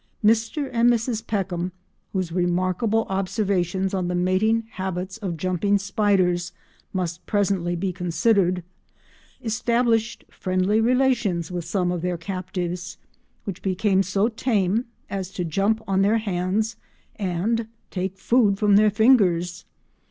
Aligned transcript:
Mr 0.25 0.67
and 0.73 0.89
Mrs 0.89 1.27
Peckham, 1.27 1.71
whose 2.11 2.31
remarkable 2.31 3.05
observations 3.07 3.93
on 3.93 4.07
the 4.07 4.15
mating 4.15 4.63
habits 4.71 5.17
of 5.19 5.37
jumping 5.37 5.77
spiders 5.77 6.53
must 6.91 7.23
presently 7.27 7.75
be 7.75 7.93
considered, 7.93 8.63
established 9.43 10.23
friendly 10.27 10.81
relations 10.81 11.51
with 11.51 11.65
some 11.65 11.91
of 11.91 12.01
their 12.01 12.17
captives 12.17 12.97
which 13.43 13.61
became 13.61 14.01
so 14.01 14.27
tame 14.27 14.85
as 15.07 15.29
to 15.29 15.45
jump 15.45 15.83
on 15.87 16.01
their 16.01 16.17
hands 16.17 16.77
and 17.17 17.67
take 17.91 18.17
food 18.17 18.57
from 18.57 18.77
their 18.77 18.89
fingers. 18.89 19.65